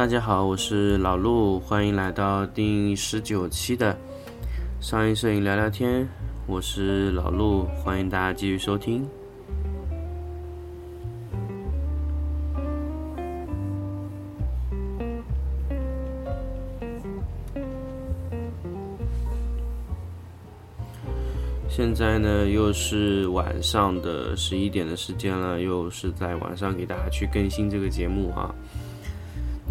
[0.00, 3.94] 大家好，我是老陆，欢迎来到第十九期的
[4.80, 6.08] 商业摄影聊聊天。
[6.46, 9.06] 我是老陆，欢迎大家继续收听。
[21.68, 28.54] 现在呢，又是晚上的十一点的时间了，又是在晚上给大家去更新这个节目啊。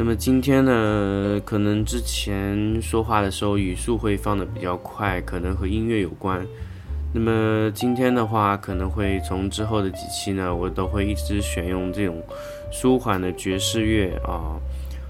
[0.01, 6.41] 那么今天呢，可能之前说话的时候语速会放的比较快，可能和音乐有关。
[7.13, 12.23] 那么今天的话，可能会从之后的几期呢，我都会一直选用这种
[12.71, 14.55] 舒缓的爵士乐啊，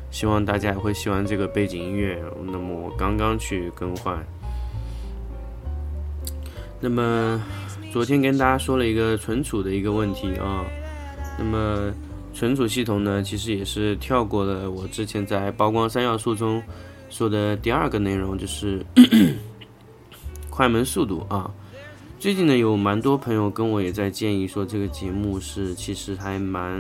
[0.09, 2.19] 希望大家会喜欢这个背景音乐。
[2.47, 4.17] 那么我刚刚去更换。
[6.79, 7.39] 那么
[7.93, 10.65] 昨天跟大家说了一个存储的一个问题啊，
[11.37, 11.93] 那么。
[12.39, 16.63] 存储系统呢，其实也是跳过了我之前在曝光三要素中
[17.09, 18.81] 说的第二个内容，就是
[20.49, 21.53] 快门速度啊。
[22.17, 26.79] 最近呢，有蛮多朋友跟我也在建议说，这个节目是其实还蛮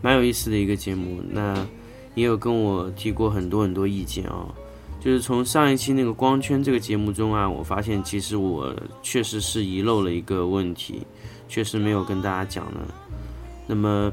[0.00, 1.20] 蛮有意思的一个节目。
[1.28, 1.66] 那
[2.14, 4.46] 也有跟我提过很多很多意见啊，
[5.00, 11.02] 就是从上一期那个光圈这个节目中啊，我发现其实我确实是遗漏了一个问题，
[11.48, 12.80] 确实没有跟大家讲呢。
[13.66, 14.12] 那么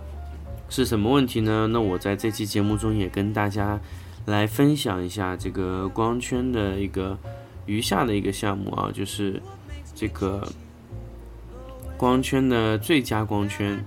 [0.69, 1.67] 是什么问题呢？
[1.71, 3.79] 那我在这期节目中也跟大家
[4.25, 7.17] 来分享一下这个光圈的一个
[7.65, 9.41] 余下的一个项目啊，就是
[9.95, 10.47] 这个
[11.97, 13.83] 光圈的最佳光圈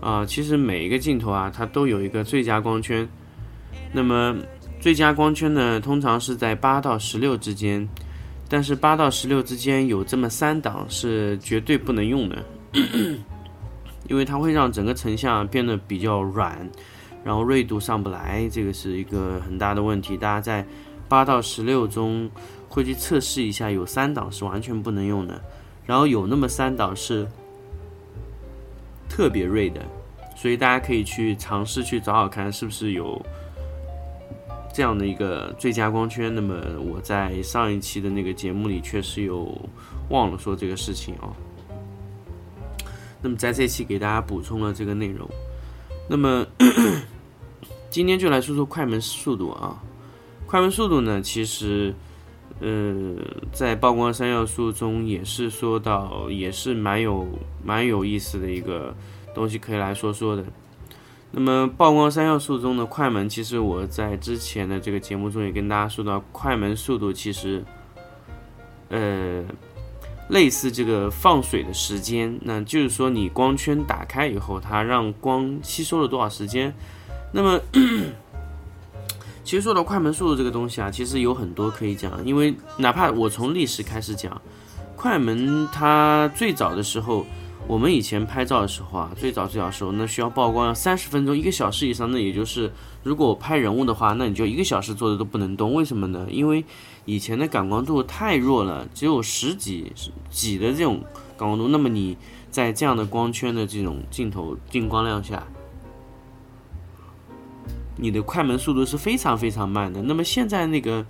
[0.00, 0.24] 啊。
[0.24, 3.06] 其实每一个镜头啊，它都有一个最佳光圈。
[3.92, 4.36] 那么
[4.80, 7.88] 最佳光圈呢，通常是在八到十六之间，
[8.48, 12.44] 但是八到十六之间有这么三档是绝对不能用的。
[14.08, 16.68] 因为它会让整个成像变得比较软，
[17.24, 20.16] 然后锐度上不来，这个是一个很大的问题。
[20.16, 20.64] 大家在
[21.08, 22.30] 八到十六中
[22.68, 25.40] 会去测试一下，有三档是完全不能用的，
[25.84, 27.26] 然后有那么三档是
[29.08, 29.80] 特别锐的，
[30.36, 33.20] 所以大家可以去尝试去找找看，是不是有
[34.74, 36.34] 这样的一个最佳光圈。
[36.34, 39.56] 那么我在上一期的那个节目里确实有
[40.10, 41.32] 忘了说这个事情啊。
[43.26, 45.28] 那么在这期给大家补充了这个内容，
[46.08, 46.46] 那么
[47.90, 49.82] 今天就来说说快门速度啊。
[50.46, 51.92] 快门速度呢，其实
[52.60, 53.16] 呃
[53.50, 57.26] 在曝光三要素中也是说到，也是蛮有
[57.64, 58.94] 蛮有意思的一个
[59.34, 60.44] 东西可以来说说的。
[61.32, 67.64] 那么曝光三要素中的快门，其实我在之前的这个节目中也跟大家说到，快门速度其实
[68.88, 69.44] 呃。
[70.28, 76.74] 类似这个放水的时间，那就是说你光圈打开以后，它让光吸收了多少时间。
[77.32, 77.60] 那么，
[79.44, 82.24] 其实说到快门速度这个东西啊，其实有很多可以讲。
[82.24, 84.40] 因为哪怕我从历史开始讲，
[84.96, 87.24] 快门它最早的时候，
[87.68, 92.70] 我们以前拍照的时候啊，最早最早的时候，那需要曝光要三十分钟、一个小时以上，那也就是
[93.02, 95.74] 如果我拍人物的话，那你就一个小时坐着都不能动。
[95.74, 96.28] 为什么呢？
[96.30, 96.64] 因为
[97.04, 99.92] 以前的感光度太弱了，只有十几
[100.30, 101.00] 几的这种
[101.36, 102.16] 感光度，那么你
[102.50, 105.42] 在这样的光圈的这种镜头进光量下，
[107.96, 110.00] 你的快门速度是非常非常慢的。
[110.02, 111.04] 那么现在那个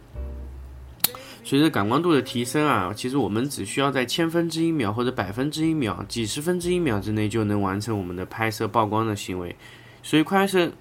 [1.46, 9.54] 随着感光度的提升啊，其实我们只需要在千分之一秒或者百分之一秒、几十分之一秒之内就能完成我们的拍摄曝光的行为。
[10.02, 10.72] 所以快是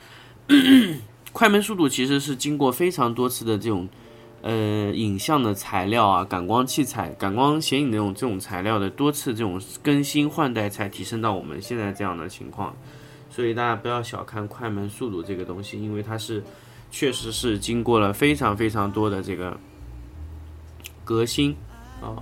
[1.32, 3.88] 快门速度其实是经过非常多次的这种。
[4.42, 12.76] 呃，影像的材料啊，感光器材、感光显影那种这种材料的多次这种更新换代，才提升到我们现在这样的情况。
[13.28, 16.44] 所以大家不要小看快门速度这个东西，因为它是
[16.92, 19.60] 确实是经过了非常非常多的这个
[21.06, 21.56] 革新
[22.02, 22.20] 啊。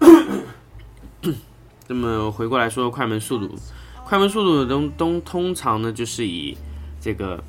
[1.86, 3.54] 那么回过来说，快门速度，
[4.06, 6.56] 快门速度的东东通常呢就是以
[6.98, 7.44] 这个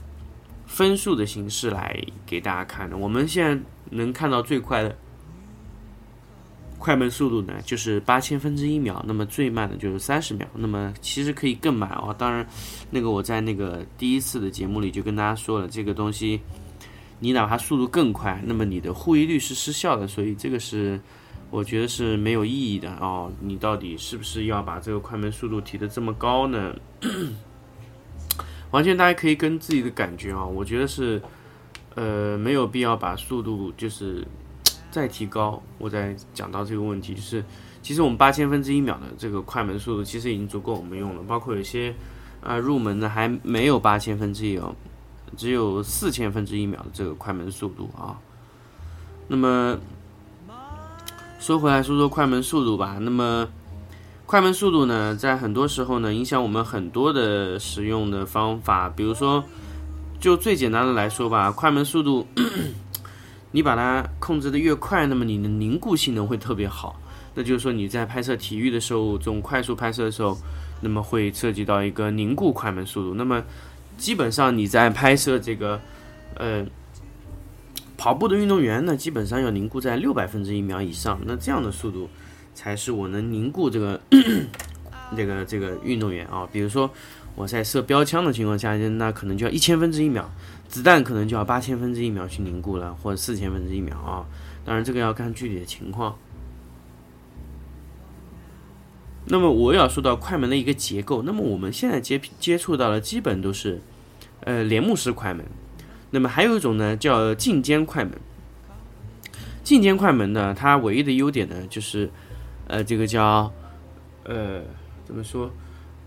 [0.65, 2.97] 分数的形式来给大家看的。
[2.97, 3.63] 我们现在。
[3.91, 4.95] 能看到最快的
[6.77, 9.03] 快门速度呢，就是八千分之一秒。
[9.07, 10.47] 那么最慢的就是三十秒。
[10.53, 12.15] 那么其实可以更慢哦。
[12.15, 12.47] 当然，
[12.91, 16.39] 那个我在那个第一次的节目里就跟大家说了，这个东西
[17.19, 20.07] 你哪怕速度更快，那么你的护翼率是失效的。
[20.07, 20.99] 所以这个是
[21.49, 23.31] 我觉得是没有意义的哦。
[23.39, 26.75] 你到底是不是要把这个快门速度提得这么高呢？
[28.71, 31.21] 完全大家可以跟自己的感觉啊，我觉得是。
[31.95, 34.25] 呃，没有必要把速度就是
[34.89, 35.61] 再提高。
[35.79, 37.43] 我在讲到这个问题，就是
[37.81, 41.23] 其实我们八千分之一秒的这个快门速度其实已经足够我们用了。
[41.23, 41.93] 包括有些
[42.41, 44.73] 啊入门的还没有八千分之一哦，
[45.37, 48.17] 只有四千分之一秒的这个快门速度啊。
[49.27, 49.77] 那么
[51.39, 52.97] 说回来说说快门速度吧。
[52.99, 53.47] 那么
[54.25, 58.87] 快门速度呢，在很多时候呢，影响我们很多的使用的方法。
[58.89, 59.43] 比如说，
[60.19, 62.27] 就最简单的来说吧，快门速度，
[63.51, 66.99] 你把它控制的越快，那么你的凝固性能会特别好。
[67.33, 70.37] 那就是说你在拍摄体育的时候，这种快速拍摄的时候，
[70.81, 73.13] 那么会涉及到一个凝固快门速度。
[73.15, 73.41] 那么
[73.99, 75.79] 基本上你在拍摄这个，
[76.35, 76.65] 呃，
[77.97, 81.19] 跑步的运动员呢，基本上要凝固在六百分之一秒以上。
[81.25, 82.09] 那这样的速度
[82.55, 83.99] 才是我能凝固这个
[85.15, 86.47] 这个这个运动员啊。
[86.51, 86.89] 比如说
[87.35, 90.31] 我在射标枪的情况下，那可能就要一千分之一秒，
[90.69, 94.25] 子弹可能就要八千分之一秒去凝固了，或者四千分之一秒啊。
[94.65, 96.15] 当然这个要看具体的情况。
[99.31, 103.79] 那么我要说到快门的一个结构，那么我们现在接接触到的基本都是，
[104.49, 105.45] 呃，帘幕式快门。
[106.09, 108.13] 那么还有一种呢，叫进间快门。
[109.63, 112.09] 进间快门呢，它唯一的优点呢，就是，
[112.65, 113.53] 呃，这个叫，
[114.23, 114.63] 呃，
[115.05, 115.51] 怎么说，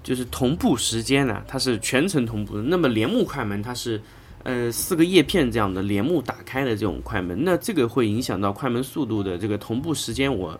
[0.02, 2.64] 就是同步时间呢，它是全程同步的。
[2.64, 4.02] 那么帘幕快门它是，
[4.42, 10.36] 呃，四个叶片这样的帘幕打开的这种快门，那这个会影响到快门速度的这个同步时间。
[10.36, 10.58] 我。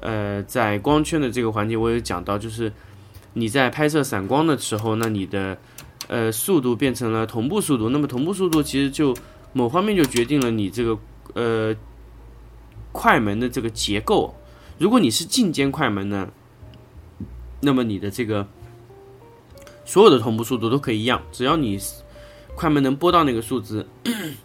[0.00, 2.72] 呃，在光圈的这个环节，我有讲到，就是
[3.34, 5.58] 你在拍摄散光的时候，那你的
[6.08, 7.88] 呃速度变成了同步速度。
[7.88, 9.16] 那么同步速度其实就
[9.52, 10.98] 某方面就决定了你这个
[11.34, 11.74] 呃
[12.92, 14.34] 快门的这个结构。
[14.78, 16.28] 如果你是进间快门呢，
[17.60, 18.46] 那么你的这个
[19.84, 21.78] 所有的同步速度都可以一样，只要你
[22.54, 23.86] 快门能拨到那个数字，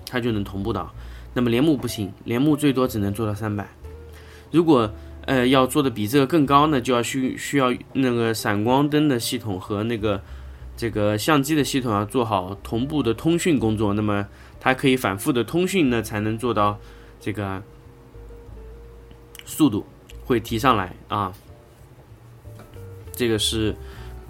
[0.05, 0.93] 它就能同步到。
[1.33, 3.67] 那么帘幕不行，帘幕最多只能做到三百。
[4.51, 4.89] 如果
[5.25, 10.21] 呃，要做的比这个更高呢，就要需需要那个闪光灯的系统和那个
[10.77, 14.27] 这个相机的系统要做好同步的通讯工作，那么
[14.59, 16.77] 它可以反复的通讯呢，才能做到
[17.19, 17.61] 这个
[19.45, 19.85] 速度
[20.25, 21.33] 会提上来啊。
[23.13, 23.75] 这个是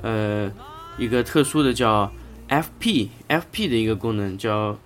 [0.01, 0.51] 呃
[0.97, 2.11] 一个特殊的叫
[2.47, 4.77] FP FP 的一个功能，叫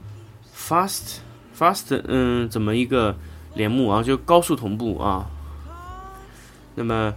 [0.56, 1.18] Fast
[1.58, 3.18] Fast 嗯，怎么一个
[3.56, 5.30] 帘幕啊，就高速同步啊。
[6.76, 7.14] 那么，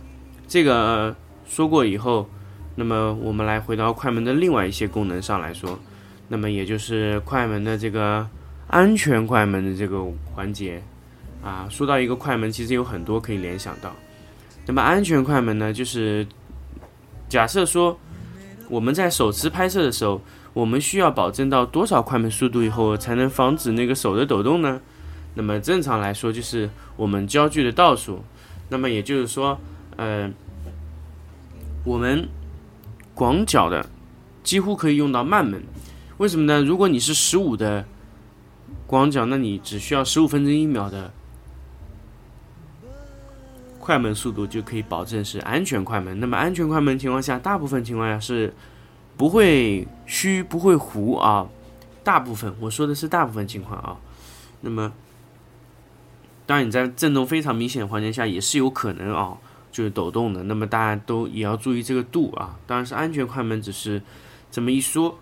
[0.48, 1.14] 这个
[1.46, 2.28] 说过以后，
[2.74, 5.78] 那么我们来回到快门的另外一些功能上来说，
[6.28, 8.26] 那么也就是快门的这个
[8.68, 10.02] 安全快门的这个
[10.34, 10.82] 环节
[11.44, 11.66] 啊。
[11.70, 13.94] 说到一个快门，其实有很多可以联想到。
[14.64, 16.26] 那么安全快门呢，就是
[17.28, 17.98] 假设说
[18.68, 20.20] 我们在手持拍摄的时候，
[20.52, 24.80] 我们需要保证到多少快门速度以后才能防止那个手的抖动呢？
[25.34, 28.22] 那么正常来说，就是我们焦距的倒数。
[28.68, 29.58] 那么也就是说，
[29.96, 30.30] 呃，
[31.84, 32.26] 我们
[33.22, 33.88] 广角的
[34.42, 35.62] 几乎可以用到慢门，
[36.16, 36.60] 为什么呢？
[36.60, 37.86] 如果你是十五的
[38.84, 41.12] 广角，那你只需要十五分之一秒的
[43.78, 46.18] 快门速度就可以保证是安全快门。
[46.18, 48.52] 那么安全快门情况下，大部分情况下是
[49.16, 51.46] 不会虚不会糊啊，
[52.02, 53.96] 大部分我说的是大部分情况啊。
[54.62, 54.92] 那么。
[56.44, 59.38] 当然，你在震动非常明显的环境下也是有可能啊，
[59.72, 60.44] 就是抖动的。
[60.44, 62.56] 那么大家都也要注意这个度啊。
[62.66, 64.00] 当然是安全快门只是
[64.50, 65.18] 这么一说。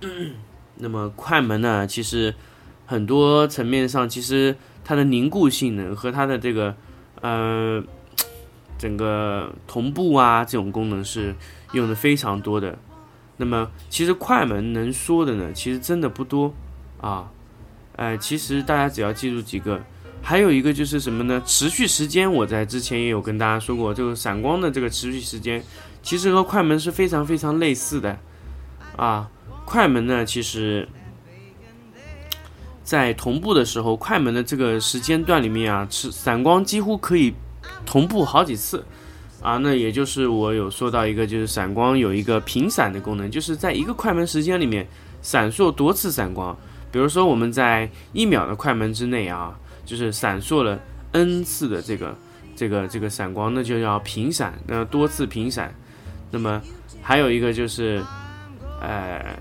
[0.76, 2.34] 那么快门呢，其实
[2.84, 6.74] 很多层面上，其实它的凝固性能和它的这个
[7.22, 7.82] 呃
[8.76, 11.34] 整个同步啊这种功能是
[11.72, 12.76] 用的非常多的。
[13.36, 16.52] 那么其实快门能说的呢，其实真的不多
[17.00, 17.30] 啊。
[17.96, 19.80] 哎，其实大家只要记住几个。
[20.26, 21.40] 还有一个就是什么呢？
[21.44, 25.62] 持续时间，我在之前也有跟大家说过，这个闪光的这个持续时间，
[26.02, 28.18] 其实和快门是非常非常类似的
[28.96, 29.30] 啊。
[29.66, 30.88] 快门呢，其实，
[32.82, 37.34] 在同步的时候，快门的这个时间段里面啊，是闪光几乎可以
[37.84, 38.82] 同步好几次
[39.42, 39.58] 啊。
[39.58, 44.88] 那也就是我有说到一个，就是闪光有一个频闪的功能，就是在一个快门时间里面
[45.20, 46.56] 闪烁多次闪光。
[46.90, 49.54] 比如说我们在一秒的快门之内啊。
[49.84, 50.78] 就是闪烁了
[51.12, 52.16] n 次的这个
[52.56, 55.74] 这个这个闪光，那就叫频闪，那多次频闪。
[56.30, 56.60] 那么
[57.02, 58.02] 还有一个就是，
[58.80, 59.38] 呃，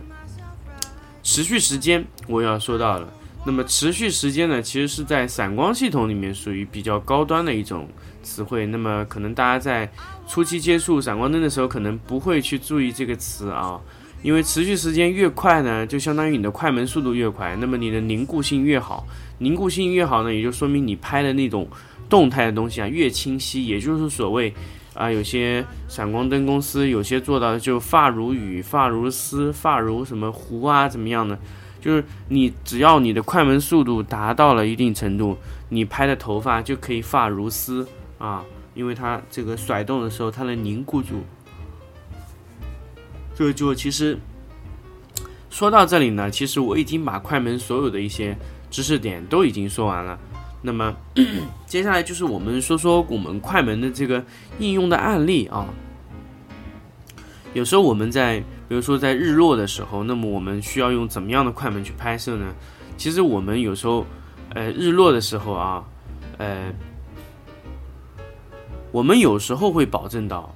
[1.23, 3.11] 持续时间我要说到了。
[3.45, 7.87] 那么持续时间呢，其实是在闪光系统里面属于比较高端的一种
[8.21, 8.65] 词汇。
[8.67, 9.91] 那么可能大家在
[10.27, 13.79] 初期接触闪光灯的时候，可能不会去注意这个词啊。
[14.21, 19.05] 因为持续时间越快呢，就相当于你的快门速度越快，那么你的凝固性越好。
[19.39, 21.67] 凝固性越好呢，也就说明你拍的那种
[22.09, 23.65] 动态的东西啊越清晰。
[23.65, 24.53] 也就是所谓
[24.93, 31.37] 啊，有些闪光灯公司有些做到的就发如雨、发如丝、发如什么弧啊怎么样的？
[31.81, 35.37] 就是你只要你的快门速度达到了一定程度，
[35.67, 37.85] 你拍的头发就可以发如丝
[38.17, 38.41] 啊，
[38.73, 41.23] 因为它这个甩动的时候它能凝固住。
[43.35, 44.17] 这就其实
[45.49, 48.37] 说到这里呢，其实我已经把快门所有的一些
[48.73, 50.19] 知识点都已经说完了。
[50.63, 50.95] 那么
[51.67, 54.23] 接下来就是我们说说我们快门的这个
[54.57, 55.67] 应用的案例啊。
[57.53, 62.47] 有时候我们在，比如说在日落的时候，那么我们需要用怎么样的快门去拍摄呢？
[62.97, 64.03] 其实我们有时候，
[64.55, 65.83] 呃，日落的时候啊，
[66.39, 66.73] 呃，
[68.91, 70.51] 我们有时候会保证到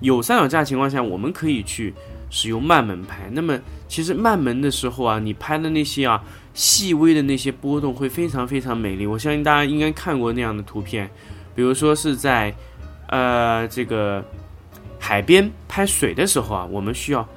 [0.00, 1.92] 有三脚架情况下，我们可以去
[2.30, 3.28] 使用慢门拍。
[3.30, 6.24] 那么其实慢门的时候啊，你拍的那些啊。
[6.54, 11.10] 细微的那些波动会非常非常美丽，我相信大家应该看过那样的图片，
[11.52, 12.54] 比如说是在，
[13.08, 14.24] 呃，这个
[15.00, 17.28] 海边拍水的时候啊，我们需要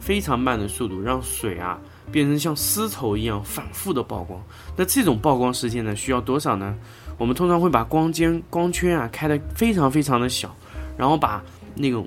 [0.00, 1.78] 非常慢的速度，让水啊
[2.10, 4.42] 变成像丝绸一样反复的曝光。
[4.76, 6.76] 那这种曝光时间呢，需要多少呢？
[7.18, 10.52] 我们通常会把光间光圈啊开的非常非常的小，
[10.98, 11.40] 然后把
[11.76, 12.06] 那种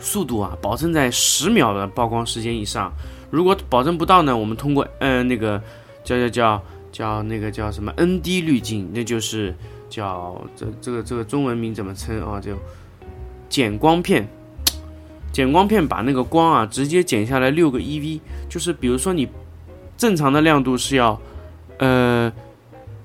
[0.00, 2.92] 速度啊保证在十秒的曝光时间以上。
[3.30, 4.36] 如果保证不到呢？
[4.36, 5.62] 我们通过嗯那个
[6.02, 9.54] 叫叫叫叫那个叫什么 N D 滤镜，那就是
[9.88, 12.40] 叫这这个这个中文名怎么称啊？
[12.40, 12.56] 就
[13.48, 14.28] 减光片，
[15.32, 18.18] 减光片把那个光啊直接减下来六个 eV，
[18.48, 19.28] 就是比如说你
[19.96, 21.16] 正常的亮度是要
[21.78, 22.32] 呃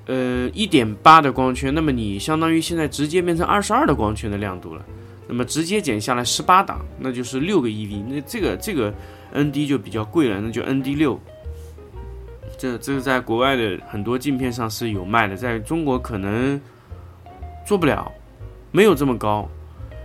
[0.08, 4.84] 呃一点八的光圈，那么你相当于现在直接变成二十二的光圈的亮度了，
[5.28, 8.92] 那么直接减下来十八档，那就是六个 eV，那这个这个。
[9.36, 11.20] N D 就比较贵了，那就 N D 六。
[12.58, 16.60] 这这个在国外的很多镜片上是有卖的，在中国可能
[17.68, 18.12] 做不了，
[18.72, 19.48] 没有这么高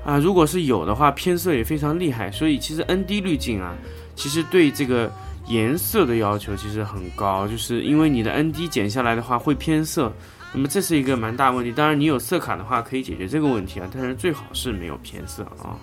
[0.05, 0.19] 啊。
[0.19, 2.31] 如果是有的话，偏色也非常厉害。
[2.31, 3.75] 所以其实 N D 滤镜啊，
[4.17, 5.11] 其实对这个
[5.47, 10.13] 颜色的要求其实很高，就是因为你的 N D 减下来的话会偏色，
[10.53, 11.71] 那么这是一个蛮大问题。
[11.71, 15.79] 当然你有色卡的话可以解决这个问题啊，但是最好是没有偏色啊。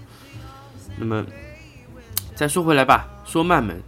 [0.97, 1.25] 那么。
[2.35, 3.79] 再说回来吧，说慢门，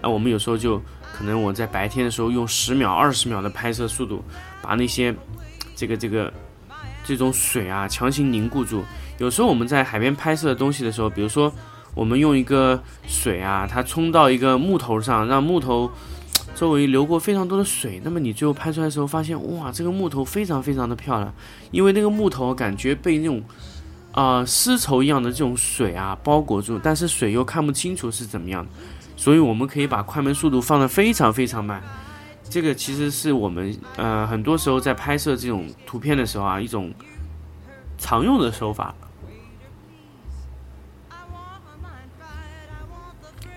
[0.00, 0.80] 啊，我们有时候就
[1.12, 4.24] 可能我在白天的时候用十秒、二十秒的拍摄速度，
[4.62, 5.14] 把那些
[5.74, 6.32] 这个这个
[7.04, 8.84] 这种水啊强行凝固住。
[9.18, 11.52] 有时候我们在海边拍摄的东西的时候，比如说
[11.94, 15.90] 我们用一个水啊，它冲到一个木头上，让木头
[16.54, 21.34] 周围流过非常多的水，那么你最后拍出来的时候，发现哇，这个木头非常非常的漂亮，
[21.72, 23.42] 因为那个木头感觉被那种。
[24.14, 28.70] 啊，丝绸一样的这种水啊，包裹住，但是水又看不清楚是怎么样的，
[29.16, 31.82] 所以我们可以把快门速度放得非常非常慢。
[32.48, 36.94] 这个其实是我们呃很多时候在拍摄这种图片的时候啊，一种
[37.98, 38.94] 常用的手法。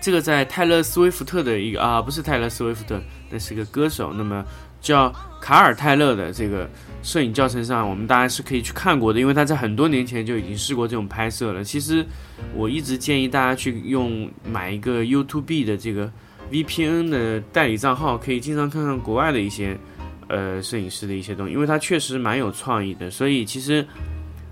[0.00, 3.00] 这个在泰勒·斯威夫特的一个啊，不是泰勒·斯威夫特，
[3.30, 4.44] 那是个歌手，那么
[4.80, 6.68] 叫卡尔·泰勒的这个。
[7.00, 11.62] 摄影教程上，我们大家是可以去看过的，因为他在很多年前就已经试过这种拍摄了。
[11.62, 12.04] 其实
[12.52, 16.10] 我一直建议大家去用买一个 YouTube 的这个
[16.50, 19.78] VPN 的代理账号，可以经常看看国外的一些
[20.26, 23.08] 呃摄影师的一些东西，因为他确实蛮有创意的。
[23.08, 23.86] 所以其实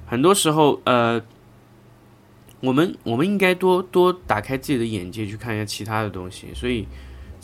[0.06, 1.21] 很多时候呃，
[2.61, 6.47] 我们我们应该多多打开自己的眼界，去看一下其他的东西。
[6.54, 6.87] 所以。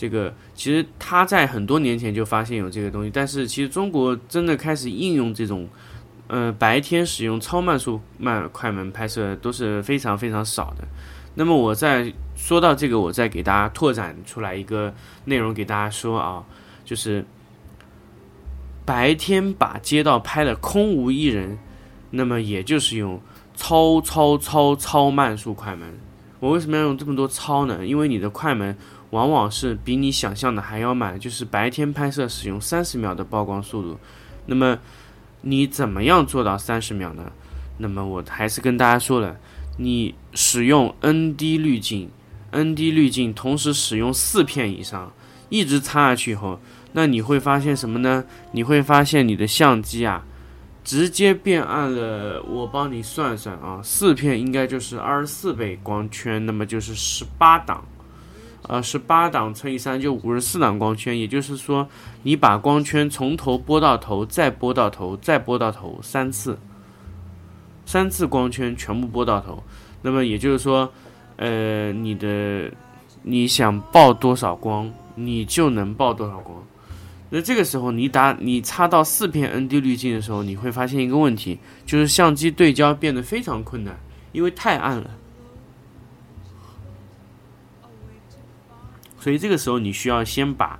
[0.02, 5.68] 这个其实他在很多年前就发现有这个东西，但是其实中国真的开始应用这种，
[6.26, 10.84] 呃，白天使用超慢速慢快门拍摄都是非常非常少的。
[11.36, 14.92] 那么我再说到这个，我再给大家拓展出来一个
[15.26, 16.42] 内容给大家说啊，
[16.84, 17.24] 就是
[18.84, 21.56] 白天把街道拍的空无一人，
[22.10, 23.20] 那么也就是用
[23.54, 25.96] 超超超超慢速快门。
[26.40, 27.86] 我为什么要用这么多超呢？
[27.86, 28.76] 因为你的快门。
[29.12, 33.98] 往往是比你想象的还要慢，就是白天拍摄使用三十秒的曝光速度，
[34.46, 34.78] 那么
[35.42, 37.30] 你怎么样做到三十秒呢？
[37.76, 39.36] 那么我还是跟大家说了，
[39.76, 42.10] 你使用 ND 滤镜
[42.52, 45.12] ，ND 滤镜同时使用四片以上，
[45.50, 46.58] 一直插下去以后，
[46.92, 48.24] 那你会发现什么呢？
[48.52, 50.24] 你会发现你的相机啊，
[50.82, 52.42] 直接变暗了。
[52.44, 57.84] 我帮你算算啊，四片应该就是二十四倍光圈，那么就是十八档。
[58.68, 61.88] 呃，是八档乘以三就五十四档光圈，也就是说，
[62.22, 66.56] 你把光圈从头拨到头，再拨到头，再拨到头三次，
[67.84, 69.62] 三次光圈全部拨到头，
[70.02, 70.88] 那么也就是说，
[71.36, 72.70] 呃，你的
[73.22, 76.56] 你想曝多少光，你就能曝多少光。
[77.30, 83.98] 那这个时候，你打你插到四片 ND 滤镜的时候，你会发现一个问题，就是相机对焦变得非常困难，
[84.32, 85.10] 因为太暗了。
[89.22, 90.76] 所以这个时候你需要先把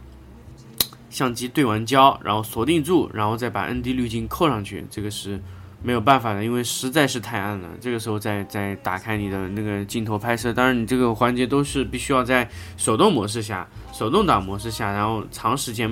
[1.10, 5.40] 相机对完焦，然后锁定住，然后再把 ND 滤镜扣上去，这个是
[5.80, 7.68] 没有办法的，因为实在是太暗了。
[7.80, 15.88] 这个时候再再打开你的那个镜头拍摄，当然你这个环节都是必须要在手动模式下、手动挡模式下，然后长时间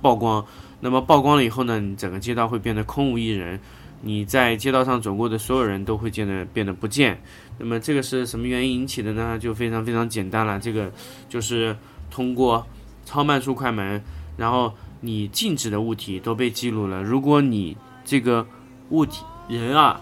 [0.00, 0.42] 曝光。
[0.80, 3.60] 那么曝光了以后呢，你整个街道会变得空无一人，
[4.02, 7.20] 你在街道上走过的所有人都会变得变得不见。
[7.58, 9.38] 那么这个是什么原因引起的呢？
[9.38, 10.90] 就非常非常简单了，这个
[11.28, 11.76] 就是
[12.10, 12.66] 通过
[13.04, 14.02] 超慢速快门，
[14.36, 17.02] 然后你静止的物体都被记录了。
[17.02, 18.46] 如果你这个
[18.90, 20.00] 物体人啊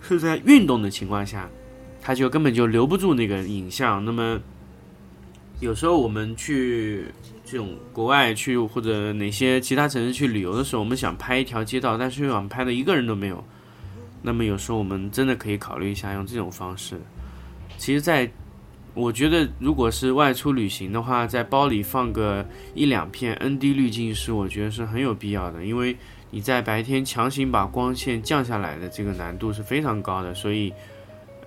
[0.00, 1.48] 是在运动的情况下，
[2.00, 4.04] 它就根本就留不住那个影像。
[4.04, 4.40] 那么
[5.60, 7.06] 有时候我们去。
[7.48, 13.44] 这种国外去或者哪些其他城市去旅游的时候，我们想拍一条街道，但是又想拍的一个人都没有，
[14.20, 17.00] 那么有时候我们真的可以考虑一下用这种方式。
[17.78, 18.28] 其实，在
[18.94, 22.44] 我觉得，如果是外出旅行的话，在包里放个
[22.74, 25.96] 一两片 ND 滤镜是我觉得是很有必要的，因为
[26.32, 30.72] 你在白天强行把光线降下来的这个难度是非常高的，所以，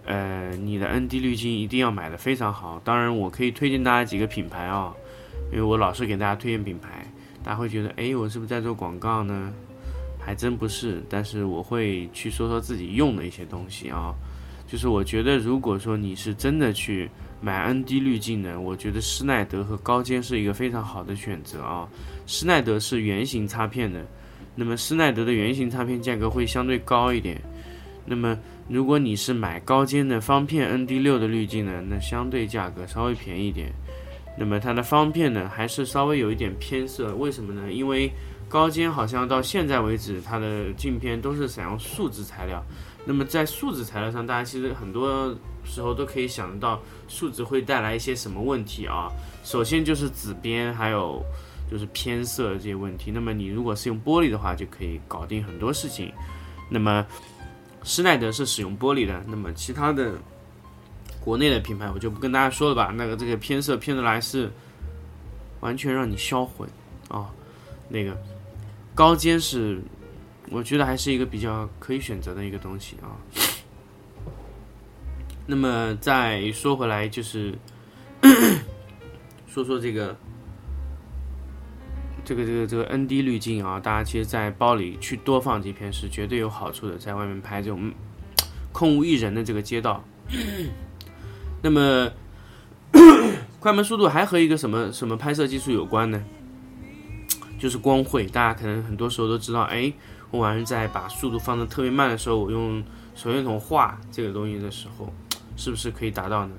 [0.10, 2.82] 呃，你的 ND 滤镜一定要买的非常好。
[2.84, 4.92] 当然，我可以推荐大家几个品牌啊。
[5.52, 7.06] 因为我老是给大家推荐品牌，
[7.44, 9.54] 大家会觉得，哎，我是不是在做广告呢？
[10.20, 14.16] 还真不是，但是我会去说说自己用的一些东西啊。
[14.68, 17.08] 就是我觉得，如果说你是真的去
[17.40, 21.88] 买 ND 滤镜的，我觉得施耐德和高尖是一个非常好的选择啊。
[22.26, 24.04] 施耐德是圆形插片的，
[24.56, 27.40] 那么施耐德的圆形插片价格会相对高一点。
[28.06, 28.36] 那么
[28.70, 33.74] 如果你是买高尖的方片 ND 六的滤镜呢，那相对价格稍微便宜一点。
[34.38, 37.72] 那么它的方片呢，还是稍微有一点偏色，为什么呢？
[37.74, 38.12] 因为
[38.48, 42.64] 高尖好像到现在为止，它的镜片都是采用树脂材料。
[43.06, 49.10] 那么在树脂材料上，大家其实很多时候都可以想到，树脂会带来一些什么问题啊？
[49.44, 51.22] 首先就是紫边，还有
[51.72, 53.10] 就是偏色这些问题。
[53.12, 56.14] 那么你如果是用玻璃的话，就可以搞定很多事情。
[56.70, 57.04] 那么
[57.84, 60.14] 施耐德是使用玻璃的，那么其他的。
[61.22, 64.50] 国内的品牌我就不跟大家说了吧，那个这个偏色偏的来是
[65.60, 66.68] 完全让你销魂
[67.10, 67.30] 啊，
[67.90, 68.18] 那个
[68.96, 69.82] 高尖是
[70.50, 73.20] 我觉得还是一个比较可以选择的一个东西啊。
[75.46, 77.54] 那么再说回来就是
[79.46, 80.16] 说说这个
[82.30, 87.92] 这个这个这个 ND 滤镜啊，大家其实，在包里去多放几片是绝对有好处的，在外面拍这种
[88.72, 90.04] 空无一人的这个街道。
[91.64, 92.12] 那么，
[93.60, 96.24] 快门速度还和一个什么什么拍摄技术有关呢？
[97.58, 98.28] 就是光绘。
[98.28, 99.92] 大家可能很多时候都知道，哎，
[100.30, 102.84] 我晚上在把速度放的特别慢的时候，我用
[103.16, 105.12] 手电筒画这个东西的时候，
[105.58, 106.54] 是不是可以达到呢？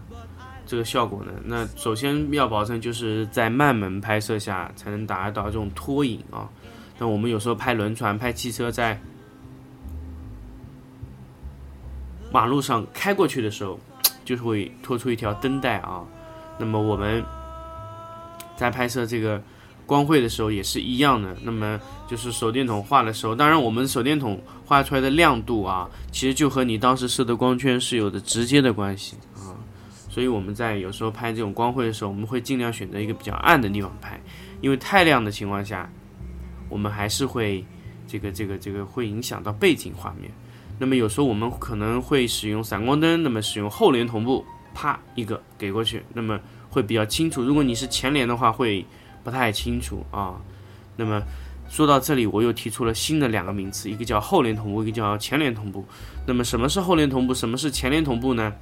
[0.70, 1.32] 这个效果呢？
[1.44, 6.48] 那首先要保证就是在慢门拍摄下才能达到这种拖影啊。
[6.96, 8.96] 那我们有时候拍轮船、拍汽车，在
[12.30, 13.76] 马路上开过去的时候。
[14.22, 16.04] 就是会拖出一条灯带啊，
[16.56, 17.20] 那么我们
[18.54, 19.42] 在拍摄这个
[19.86, 21.36] 光绘的时候也是一样的。
[21.42, 29.16] 那么就是手电筒画的时候，当然我们手电筒画出来的亮度啊，其实就和你当时射的光圈是有着直接的关系。
[30.10, 34.20] 所以我们在有时候拍这种光绘的时候，我们会尽量选择一个比较暗的地方拍，
[34.60, 35.88] 因为太亮的情况下，
[36.68, 37.64] 我们还是会
[38.08, 40.30] 这个这个这个会影响到背景画面。
[40.80, 44.44] 那么有时候我们可能会使用闪光灯，那么使用后联同步，
[44.74, 47.42] 啪一个给过去，那么会比较清楚。
[47.42, 48.84] 如果你是前联的话，会
[49.22, 50.40] 不太清楚啊。
[50.96, 51.22] 那么
[51.68, 55.84] 说到这里，我又提出了新的两个名词，一个叫后联同步，一个叫前联同步。
[56.26, 57.32] 那么什么是后联同步？
[57.32, 58.52] 什么是前联同步呢？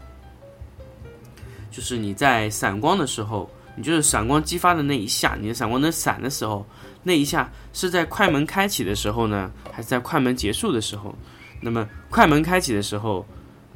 [1.78, 6.66] 就是你在闪光的时候，你就是闪光激发的那一下，你的闪光灯闪的时候，
[7.04, 11.14] 那一下是在快门开启的时候呢，还是在快门结束的时候？
[11.60, 13.24] 那么快门开启的时候，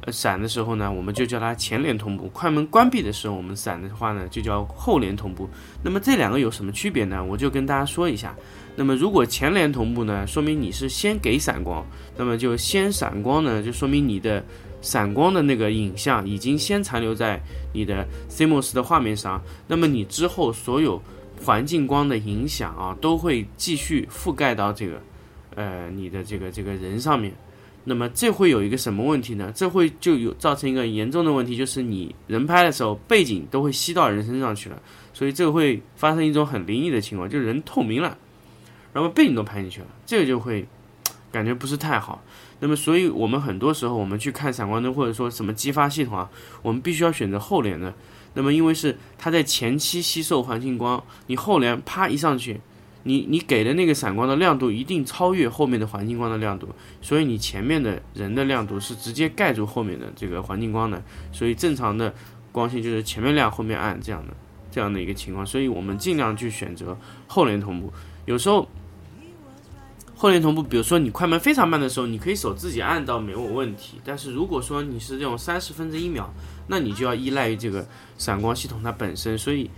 [0.01, 5.49] 呃，闪的时候呢，我们就叫它前脸同步；快门关闭的时候，我们闪的话呢，就叫后联同步。
[5.81, 7.23] 那么这两个有什么区别呢？
[7.23, 8.35] 我就跟大家说一下。
[8.75, 11.85] 那么如果前联同步呢，说明你是先给闪光，
[12.17, 14.43] 那么就先闪光呢，就说明你的
[14.83, 17.41] 闪光的那个影像已经先残留在
[17.73, 19.41] 你的 CMOS 的画面上。
[19.65, 21.01] 那么你之后所有
[21.43, 25.01] 环境光的影响啊，都会继续覆盖到这个
[25.55, 27.33] 呃你的这个这个人上面。
[27.85, 29.51] 那么这会有一个什么问题呢？
[29.53, 34.81] 这会就有造成一个严重的问题，就是你人拍的时候，背景都会吸到人身上去了，
[35.13, 38.17] 所以这个会发生一种很灵异的情况，就是人透明了，
[38.93, 40.65] 然后背景都拍进去了，这个就会
[41.29, 42.23] 感觉不是太好。
[42.65, 46.29] 那么，所以我们很多时候我们去看闪光灯或者说什么激发系统啊，
[46.61, 47.93] 我们必须要选择后联的。
[48.35, 52.61] 那么，因为是它在前期吸收环境光，你后联啪一上去，
[53.03, 56.69] 你你给的那个闪光的亮度一定超越后面的环境光的亮度，
[57.01, 61.03] 所以你前面的人的亮度是直接盖住后面的这个环境光的。
[61.33, 62.15] 所以正常的
[62.53, 64.33] 光线就是前面亮后面暗这样的
[64.71, 65.45] 这样的一个情况。
[65.45, 66.97] 所以我们尽量去选择
[67.27, 67.91] 后联同步。
[68.25, 68.65] 有时候。
[70.23, 73.99] 后联同步，比如说你快门非常慢的时候，你可以手自己按到没有问题。
[74.05, 76.33] 但是如果说你是这种三十分之一秒，
[76.65, 77.85] 那你就要依赖于这个
[78.17, 79.37] 闪光系统它本身。
[79.37, 79.69] 所以，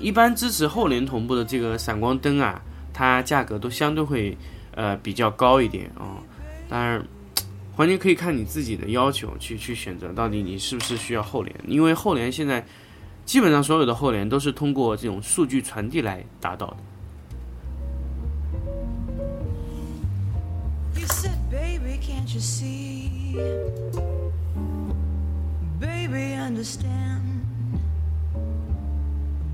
[0.00, 2.62] 一般支持后联同步的这个闪光灯啊，
[2.94, 4.38] 它价格都相对会
[4.74, 6.16] 呃比较高一点啊。
[6.70, 7.06] 当然，
[7.76, 11.54] 完全可以看你自己的要求去去选择，到底你是不是需要后联。
[11.68, 12.66] 因为后联现在
[13.26, 16.76] 基本上所有的后联都是通过这种数据传递来达到的。
[22.34, 23.36] You see,
[25.78, 27.22] baby, understand,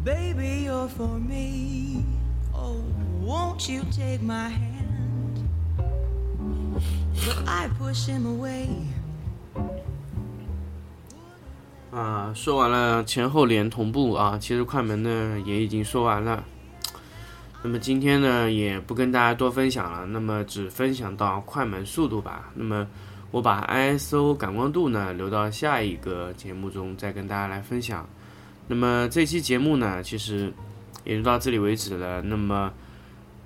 [0.03, 2.05] baby, you're for me.
[2.55, 2.83] Oh,
[3.21, 5.45] won't you take my hand?
[7.27, 8.69] But I push him away.
[11.93, 16.45] 啊，说完了前后联同步啊，其实快门呢也已经说完了。
[17.63, 22.51] 那么今天呢，也不跟大家多分享了，那么只分享到快门速度吧。
[22.55, 22.89] 那么
[23.31, 28.09] 我把 ISO 感光度呢留到下一个节目中再跟大家来分享。
[28.67, 30.51] 那么这期节目呢，其实
[31.05, 32.23] 也就到这里为止了。
[32.23, 32.73] 那么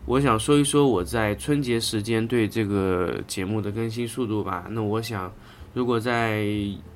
[0.06, 4.66] 我想说一说我在春节时间对这个节目的更新速度吧。
[4.70, 5.32] 那我想，
[5.72, 6.46] 如果在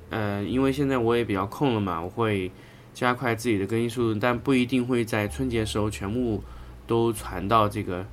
[0.09, 2.49] 呃，因为现在我也比较空了嘛，我会
[2.93, 6.41] 加快自己的更新速度，但不一定会在春节时候全部。
[6.89, 8.03] 都传到这个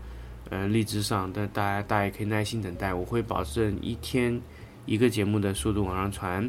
[0.51, 4.39] 呃荔枝上，但大家大家也可以耐心等待，我会保证一天
[4.85, 6.49] 一个节目的速度往上传。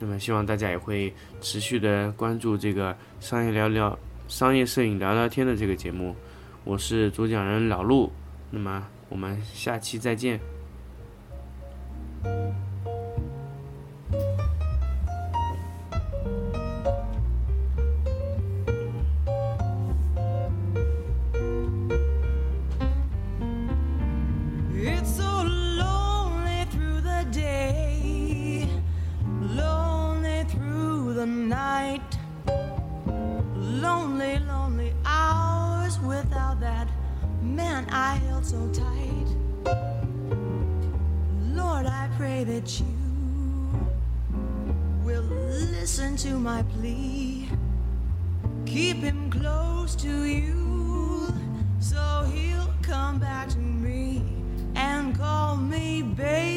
[0.00, 6.16] 那么希望大家也会持续的关注这个商业聊聊、商业摄影聊聊天的这个节目。
[6.64, 8.10] 我是主讲人老陆，
[8.50, 10.40] 那么我们下期再见。
[42.60, 42.86] That you
[45.04, 47.48] will listen to my plea.
[48.66, 51.32] Keep him close to you
[51.78, 54.22] so he'll come back to me
[54.74, 56.49] and call me baby.